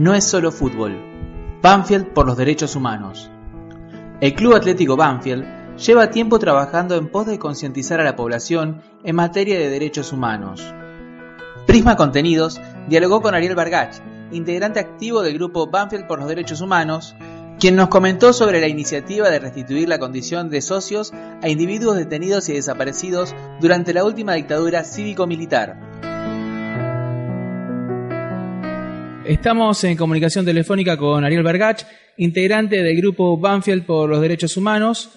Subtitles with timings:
[0.00, 0.96] no es solo fútbol.
[1.60, 3.30] Banfield por los derechos humanos.
[4.22, 9.14] El Club Atlético Banfield lleva tiempo trabajando en pos de concientizar a la población en
[9.14, 10.74] materia de derechos humanos.
[11.66, 12.58] Prisma Contenidos
[12.88, 13.96] dialogó con Ariel Bargach,
[14.32, 17.14] integrante activo del grupo Banfield por los Derechos Humanos,
[17.58, 21.12] quien nos comentó sobre la iniciativa de restituir la condición de socios
[21.42, 26.09] a individuos detenidos y desaparecidos durante la última dictadura cívico-militar.
[29.30, 31.84] Estamos en comunicación telefónica con Ariel Bergach,
[32.16, 35.16] integrante del grupo Banfield por los Derechos Humanos,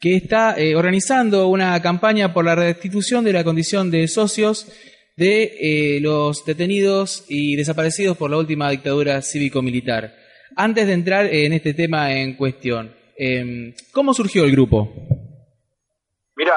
[0.00, 4.66] que está eh, organizando una campaña por la restitución de la condición de socios
[5.16, 10.12] de eh, los detenidos y desaparecidos por la última dictadura cívico-militar.
[10.56, 14.92] Antes de entrar en este tema en cuestión, em, ¿cómo surgió el grupo?
[16.34, 16.54] Mira,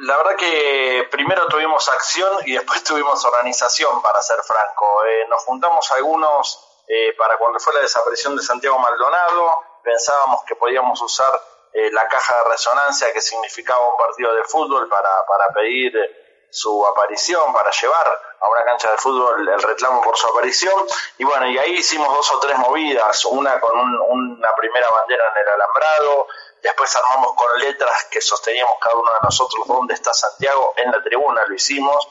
[0.00, 5.04] la verdad que primero tuvimos acción y después tuvimos organización, para ser franco.
[5.04, 9.50] Eh, nos juntamos algunos eh, para cuando fue la desaparición de Santiago Maldonado,
[9.82, 11.32] pensábamos que podíamos usar
[11.72, 15.92] eh, la caja de resonancia que significaba un partido de fútbol para, para pedir
[16.50, 20.86] su aparición, para llevar a una cancha de fútbol el reclamo por su aparición.
[21.18, 25.42] Y bueno, y ahí hicimos dos o tres movidas, una con una primera bandera en
[25.42, 26.26] el alambrado,
[26.62, 31.02] después armamos con letras que sosteníamos cada uno de nosotros dónde está Santiago, en la
[31.02, 32.08] tribuna lo hicimos,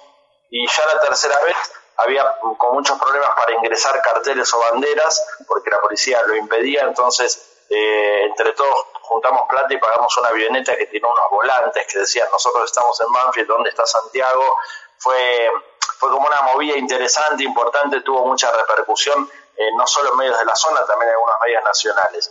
[0.50, 1.56] y ya la tercera vez
[1.98, 7.66] había con muchos problemas para ingresar carteles o banderas, porque la policía lo impedía, entonces
[7.70, 12.28] eh, entre todos juntamos plata y pagamos una avioneta que tiene unos volantes que decían
[12.32, 14.58] nosotros estamos en Banfield, ¿dónde está Santiago?
[14.98, 15.50] Fue,
[15.98, 20.46] fue como una movida interesante, importante, tuvo mucha repercusión, eh, no solo en medios de
[20.46, 22.30] la zona, también en algunos medios nacionales.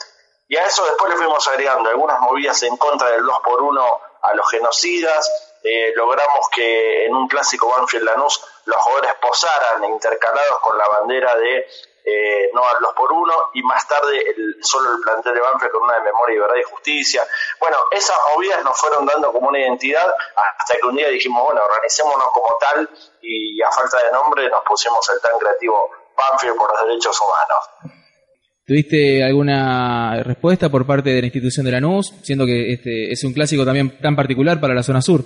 [0.49, 4.01] Y a eso después le fuimos agregando algunas movidas en contra del 2 por 1
[4.23, 5.31] a los genocidas,
[5.63, 11.35] eh, logramos que en un clásico Banfield Lanús los jugadores posaran intercalados con la bandera
[11.37, 11.67] de
[12.05, 15.83] eh, no a por uno, y más tarde el, solo el plantel de Banfield con
[15.85, 17.23] una de memoria y verdad y justicia.
[17.59, 20.15] Bueno, esas movidas nos fueron dando como una identidad
[20.59, 22.89] hasta que un día dijimos, bueno, organicémonos como tal
[23.23, 27.95] y a falta de nombre nos pusimos el tan creativo Banfield por los derechos humanos.
[28.67, 33.35] ¿Tuviste alguna respuesta por parte de la institución de Lanús, siendo que este es un
[33.35, 35.23] clásico también tan particular para la zona sur?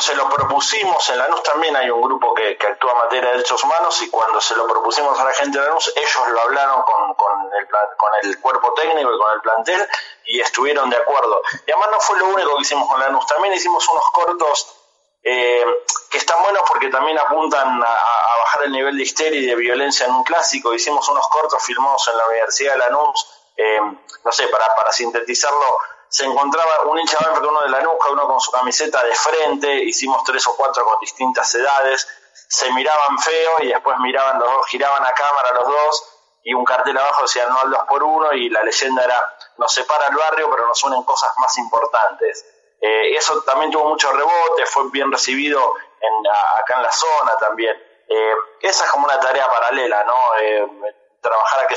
[0.00, 3.62] Se lo propusimos, en Lanús también hay un grupo que, actúa en materia de derechos
[3.62, 7.14] humanos y cuando se lo propusimos a la gente de Lanús, ellos lo hablaron con,
[7.14, 9.88] con, el, con el cuerpo técnico y con el plantel
[10.26, 11.42] y estuvieron de acuerdo.
[11.66, 14.74] Y además no fue lo único que hicimos con Lanús, también hicimos unos cortos
[15.22, 15.64] eh,
[16.10, 20.06] que están buenos porque también apuntan a, bajar el nivel de histeria y de violencia
[20.06, 20.72] en un clásico.
[20.72, 23.26] Hicimos unos cortos filmados en la Universidad de Lanús,
[23.56, 23.78] eh,
[24.24, 28.26] no sé, para, para sintetizarlo, se encontraba un hincha con uno de la nuca, uno
[28.26, 32.06] con su camiseta de frente, hicimos tres o cuatro con distintas edades,
[32.48, 36.14] se miraban feo y después miraban los dos, giraban a cámara los dos
[36.44, 39.72] y un cartel abajo decía no al dos por uno y la leyenda era nos
[39.72, 42.46] separa el barrio pero nos unen cosas más importantes.
[42.80, 47.76] Eh, eso también tuvo mucho rebote, fue bien recibido en, acá en la zona también.
[48.08, 48.32] Eh,
[48.62, 50.14] esa es como una tarea paralela, ¿no?
[50.40, 50.66] Eh,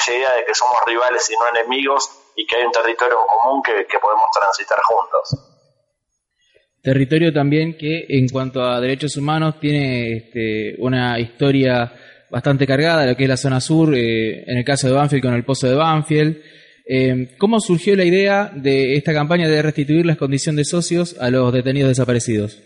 [0.01, 3.61] aquella idea de que somos rivales y no enemigos y que hay un territorio común
[3.61, 5.47] que, podemos transitar juntos.
[6.81, 11.93] Territorio también que en cuanto a derechos humanos tiene este, una historia
[12.29, 15.33] bastante cargada, lo que es la zona sur, eh, en el caso de Banfield con
[15.33, 16.41] el Pozo de Banfield.
[16.87, 21.29] Eh, ¿Cómo surgió la idea de esta campaña de restituir la condición de socios a
[21.29, 22.57] los detenidos desaparecidos?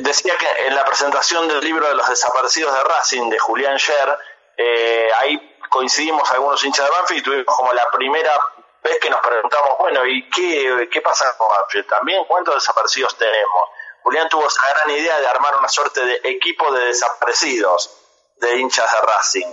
[0.00, 4.16] decía que en la presentación del libro de los desaparecidos de Racing de Julián Scher,
[4.56, 8.32] eh, ahí coincidimos algunos hinchas de Banfield y tuvimos como la primera
[8.80, 11.88] vez que nos preguntamos, bueno, ¿y qué, qué pasa con Banfield?
[11.88, 13.62] También, ¿cuántos desaparecidos tenemos?
[14.04, 17.90] Julián tuvo esa gran idea de armar una suerte de equipo de desaparecidos
[18.36, 19.52] de hinchas de Racing.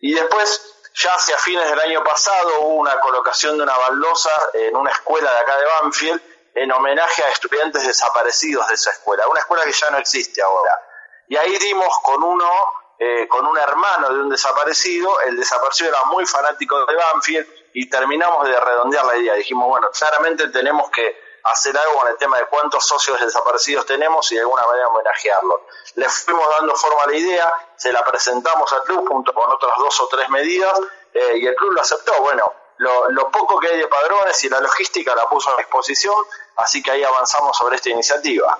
[0.00, 4.74] Y después, ya hacia fines del año pasado, hubo una colocación de una baldosa en
[4.76, 6.22] una escuela de acá de Banfield
[6.56, 10.80] en homenaje a estudiantes desaparecidos de esa escuela, una escuela que ya no existe ahora.
[11.28, 12.50] Y ahí dimos con uno
[12.98, 17.88] eh, con un hermano de un desaparecido, el desaparecido era muy fanático de Banfield y
[17.88, 19.34] terminamos de redondear la idea.
[19.34, 24.30] Dijimos, bueno, claramente tenemos que hacer algo con el tema de cuántos socios desaparecidos tenemos
[24.32, 25.60] y de alguna manera homenajearlos.
[25.96, 29.72] Le fuimos dando forma a la idea, se la presentamos al club junto con otras
[29.78, 30.72] dos o tres medidas
[31.12, 32.12] eh, y el club lo aceptó.
[32.22, 36.14] Bueno, lo, lo, poco que hay de padrones y la logística la puso a disposición,
[36.56, 38.58] así que ahí avanzamos sobre esta iniciativa.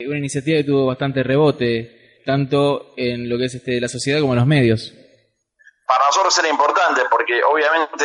[0.00, 1.97] Una iniciativa que tuvo bastante rebote
[2.28, 4.92] tanto en lo que es este, la sociedad como en los medios?
[5.86, 8.04] Para nosotros era importante porque obviamente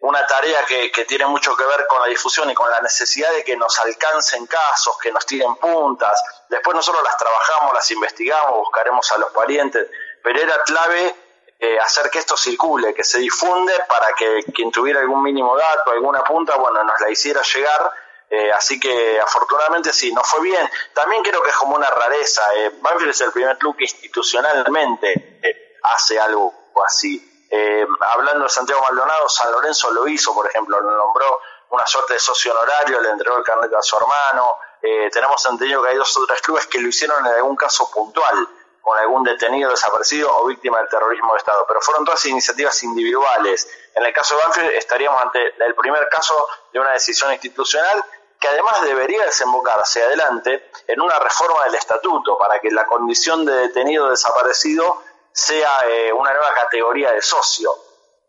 [0.00, 3.42] una tarea que, tiene mucho que ver con la difusión y con la necesidad de
[3.42, 6.22] que nos alcancen casos, que nos tiren puntas.
[6.50, 9.88] Después nosotros las trabajamos, las investigamos, buscaremos a los parientes,
[10.22, 11.14] pero era clave
[11.58, 15.92] eh, hacer que esto circule, que se difunde para que quien tuviera algún mínimo dato,
[15.92, 17.90] alguna punta, bueno, nos la hiciera llegar.
[18.30, 20.68] Eh, así que afortunadamente sí, no fue bien.
[20.94, 22.42] También creo que es como una rareza.
[22.56, 25.40] Eh, Banfield es el primer club que institucionalmente
[25.82, 26.52] hace algo
[26.86, 27.24] así.
[28.00, 31.40] hablando de Santiago Maldonado, San Lorenzo lo hizo, por ejemplo, lo nombró
[31.70, 34.58] una suerte de socio honorario, le entregó el carnet a su hermano.
[35.10, 38.48] tenemos entendido que hay dos o tres clubes que lo hicieron en algún caso puntual
[38.88, 41.64] con algún detenido desaparecido o víctima del terrorismo de Estado.
[41.68, 43.68] Pero fueron todas iniciativas individuales.
[43.94, 48.02] En el caso de Banfield estaríamos ante el primer caso de una decisión institucional
[48.40, 53.44] que además debería desembocar hacia adelante en una reforma del estatuto para que la condición
[53.44, 55.02] de detenido desaparecido
[55.32, 57.70] sea eh, una nueva categoría de socio,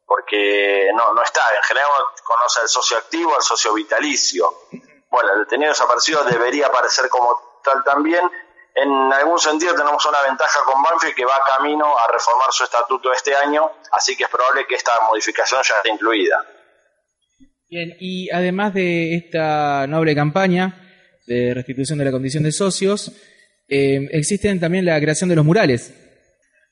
[0.06, 1.90] porque no, no está, en general
[2.24, 4.64] conoce al socio activo, al socio vitalicio.
[5.10, 8.30] Bueno, el detenido desaparecido debería aparecer como tal también
[8.82, 13.12] en algún sentido tenemos una ventaja con Banfield que va camino a reformar su estatuto
[13.12, 16.46] este año, así que es probable que esta modificación ya esté incluida.
[17.70, 20.74] Bien, y además de esta noble campaña
[21.28, 23.12] de restitución de la condición de socios,
[23.68, 25.94] eh, existen también la creación de los murales.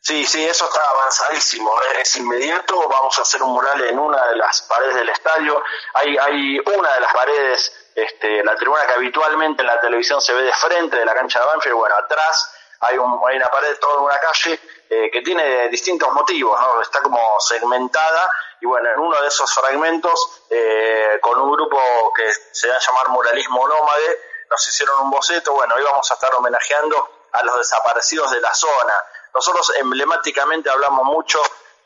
[0.02, 1.72] Sí, sí, eso está avanzadísimo.
[2.02, 2.90] Es inmediato.
[2.90, 5.62] Vamos a hacer un mural en una de las paredes del estadio.
[5.94, 10.34] Hay, hay una de las paredes este, la tribuna que habitualmente en la televisión se
[10.34, 14.18] ve de frente de la cancha de Banfield, bueno, atrás hay, una pared toda una
[14.20, 14.60] calle
[14.90, 16.80] eh, que tiene distintos motivos, ¿no?
[16.82, 18.30] está como segmentada
[18.60, 21.80] y bueno, en uno de esos fragmentos, eh, con un grupo
[22.16, 24.20] que se va a llamar Muralismo Nómade,
[24.50, 28.54] nos hicieron un boceto, bueno, hoy vamos a estar homenajeando a los desaparecidos de la
[28.54, 28.94] zona.
[29.34, 31.42] Nosotros emblemáticamente hablamos mucho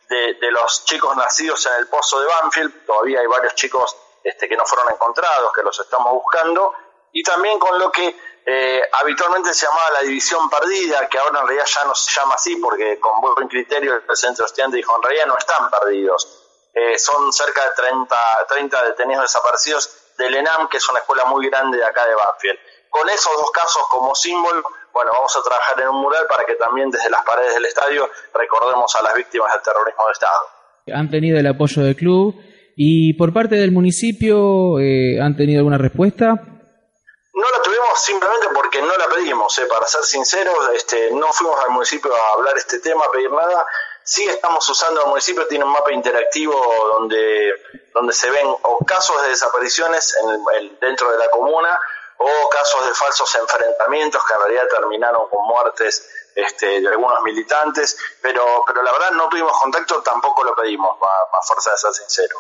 [0.08, 4.58] de, los chicos nacidos en el pozo de Banfield, todavía hay varios chicos este, que
[4.58, 6.74] no fueron encontrados, que los estamos buscando,
[7.14, 8.16] y también con lo que
[8.46, 12.36] eh, habitualmente se llamaba la división perdida, que ahora en realidad ya no se llama
[12.36, 14.44] así, porque con buen criterio el presidente
[14.74, 16.41] dijo, en realidad no están perdidos.
[16.74, 18.16] Eh, son cerca de 30,
[18.48, 22.60] 30 detenidos desaparecidos del ENAM, que es una escuela muy grande de acá de Banfield.
[22.90, 24.64] Con esos dos casos como símbolo,
[24.94, 28.10] bueno, vamos a trabajar en un mural para que también desde las paredes del estadio
[28.34, 30.48] recordemos a las víctimas del terrorismo de Estado.
[30.94, 32.36] Han tenido el apoyo del club
[32.76, 36.34] ¿Y por parte del municipio eh, han tenido alguna respuesta?
[36.34, 41.58] No la tuvimos simplemente porque no la pedimos, eh, para ser sinceros, este, no fuimos
[41.64, 43.66] al municipio a hablar este tema, a pedir nada.
[44.04, 46.56] Sí estamos usando, el municipio tiene un mapa interactivo
[46.98, 47.54] donde,
[47.94, 51.80] donde se ven o casos de desapariciones en dentro de la comuna
[52.18, 57.98] o casos de falsos enfrentamientos que en realidad terminaron con muertes este, de algunos militantes,
[58.22, 62.38] pero, pero la verdad no tuvimos contacto, tampoco lo pedimos, a fuerza de ser sincero.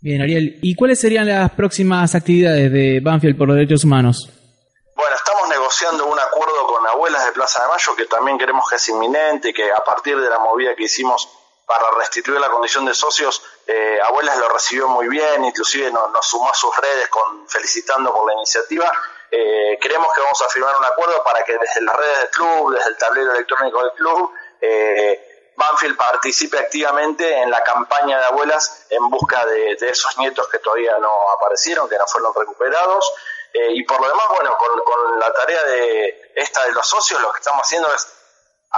[0.00, 4.39] Bien, Ariel, ¿y cuáles serían las próximas actividades de Banfield por los Derechos Humanos?
[5.00, 8.76] Bueno, estamos negociando un acuerdo con Abuelas de Plaza de Mayo que también queremos que
[8.76, 11.26] es inminente que a partir de la movida que hicimos
[11.64, 16.50] para restituir la condición de socios, eh, Abuelas lo recibió muy bien, inclusive nos, sumó
[16.50, 18.92] a sus redes con felicitando por la iniciativa.
[19.30, 22.74] Eh, creemos que vamos a firmar un acuerdo para que desde las redes del club,
[22.74, 28.86] desde el tablero electrónico del club, eh, Banfield participe activamente en la campaña de abuelas
[28.90, 33.10] en busca de, esos nietos que todavía no aparecieron, que no fueron recuperados.
[33.52, 37.32] Eh, y por lo demás, bueno, con, la tarea de esta de los socios, lo
[37.32, 38.06] que estamos haciendo es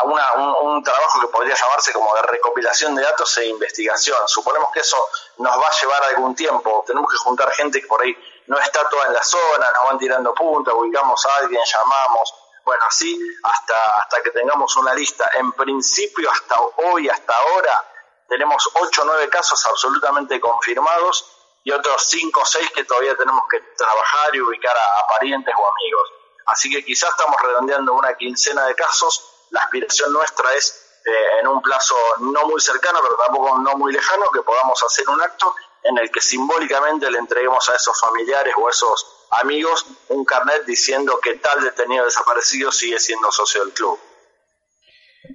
[0.04, 4.16] un, trabajo que podría llamarse como de recopilación de datos e investigación.
[4.26, 4.96] Suponemos que eso
[5.38, 6.82] nos va a llevar algún tiempo.
[6.86, 9.98] Tenemos que juntar gente que por ahí no está toda en la zona, nos van
[9.98, 15.30] tirando puntos, ubicamos a alguien, llamamos, bueno, así hasta, hasta que tengamos una lista.
[15.34, 17.84] En principio, hasta hoy, hasta ahora,
[18.28, 23.42] tenemos 8 o 9 casos absolutamente confirmados y otros 5 o 6 que todavía tenemos
[23.50, 26.08] que trabajar y ubicar a, parientes o amigos.
[26.46, 29.46] Así que quizás estamos redondeando una quincena de casos.
[29.50, 33.92] La aspiración nuestra es, eh, en un plazo no muy cercano, pero tampoco no muy
[33.92, 35.54] lejano, que podamos hacer un acto
[35.84, 40.64] en el que simbólicamente le entreguemos a esos familiares o a esos amigos un carnet
[40.64, 43.98] diciendo que tal detenido desaparecido sigue siendo socio del club.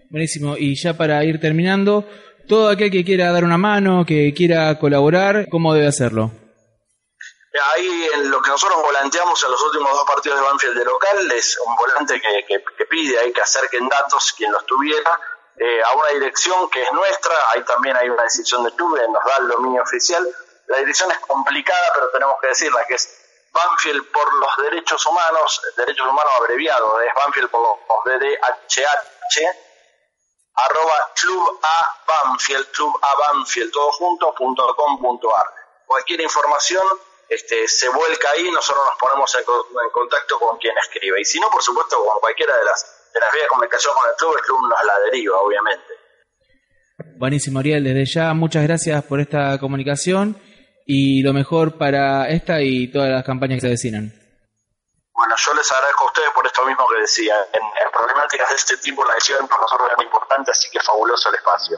[0.10, 2.06] Buenísimo, y ya para ir terminando,
[2.48, 6.32] todo aquel que quiera dar una mano, que quiera colaborar, ¿cómo debe hacerlo?
[7.74, 11.32] Ahí en lo que nosotros volanteamos en los últimos dos partidos de Banfield de local
[11.32, 15.20] es un volante que, pide ahí que acerquen datos quien los tuviera
[15.58, 19.26] eh, a una dirección que es nuestra, ahí también hay una decisión de club, nos
[19.26, 20.28] da el dominio oficial.
[20.68, 23.10] La dirección es complicada, pero tenemos que decirla, que es
[23.52, 29.67] Banfield por los derechos humanos, derechos humanos abreviado, es Banfield por los DDHH,
[30.58, 35.46] arroba club a Banfield, club a todo punto ar.
[35.86, 36.84] Cualquier información
[37.30, 39.44] este, se vuelca ahí, nosotros nos ponemos en,
[39.92, 41.22] contacto con quien escribe.
[41.22, 44.10] Y si no, por supuesto, con cualquiera de las, de las vías de comunicación con
[44.10, 45.94] el club, el club nos la deriva, obviamente.
[47.18, 47.84] Buenísimo, Ariel.
[47.84, 50.42] Desde ya, muchas gracias por esta comunicación
[50.86, 54.17] y lo mejor para esta y todas las campañas que se avecinan.
[55.18, 57.34] Bueno, yo les agradezco a ustedes por esto mismo que decía.
[57.52, 61.30] En, problemáticas de este tipo la decisión para nosotros es muy importante, así que fabuloso
[61.30, 61.78] el espacio.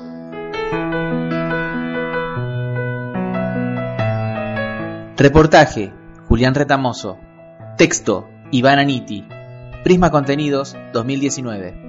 [5.15, 5.93] Reportaje,
[6.27, 7.17] Julián Retamoso.
[7.77, 9.25] Texto, Iván Aniti.
[9.85, 11.88] Prisma Contenidos 2019.